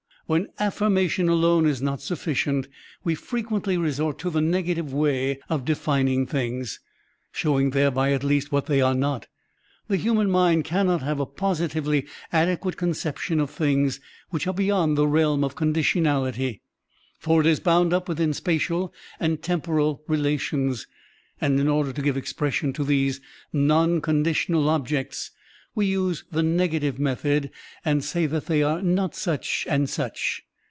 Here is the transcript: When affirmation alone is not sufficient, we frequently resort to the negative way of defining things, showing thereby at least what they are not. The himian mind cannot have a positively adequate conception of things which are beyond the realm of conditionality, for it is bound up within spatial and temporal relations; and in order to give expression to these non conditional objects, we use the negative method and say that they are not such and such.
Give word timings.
When 0.27 0.47
affirmation 0.59 1.27
alone 1.27 1.65
is 1.67 1.81
not 1.81 1.99
sufficient, 1.99 2.69
we 3.03 3.15
frequently 3.15 3.77
resort 3.77 4.17
to 4.19 4.29
the 4.29 4.39
negative 4.39 4.93
way 4.93 5.39
of 5.49 5.65
defining 5.65 6.25
things, 6.25 6.79
showing 7.33 7.71
thereby 7.71 8.13
at 8.13 8.23
least 8.23 8.49
what 8.49 8.67
they 8.67 8.79
are 8.79 8.95
not. 8.95 9.27
The 9.89 9.97
himian 9.97 10.29
mind 10.29 10.63
cannot 10.63 11.01
have 11.01 11.19
a 11.19 11.25
positively 11.25 12.05
adequate 12.31 12.77
conception 12.77 13.41
of 13.41 13.49
things 13.49 13.99
which 14.29 14.47
are 14.47 14.53
beyond 14.53 14.97
the 14.97 15.05
realm 15.05 15.43
of 15.43 15.55
conditionality, 15.55 16.61
for 17.19 17.41
it 17.41 17.45
is 17.45 17.59
bound 17.59 17.91
up 17.91 18.07
within 18.07 18.33
spatial 18.33 18.93
and 19.19 19.41
temporal 19.43 20.01
relations; 20.07 20.87
and 21.41 21.59
in 21.59 21.67
order 21.67 21.91
to 21.91 22.01
give 22.01 22.15
expression 22.15 22.71
to 22.71 22.85
these 22.85 23.19
non 23.51 23.99
conditional 23.99 24.69
objects, 24.69 25.31
we 25.73 25.85
use 25.85 26.25
the 26.29 26.43
negative 26.43 26.99
method 26.99 27.49
and 27.85 28.03
say 28.03 28.25
that 28.25 28.47
they 28.47 28.61
are 28.61 28.81
not 28.81 29.15
such 29.15 29.65
and 29.69 29.89
such. 29.89 30.43